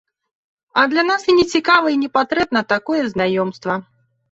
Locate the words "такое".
2.75-3.01